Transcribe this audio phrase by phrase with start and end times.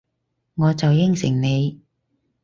[0.55, 1.79] 我就應承你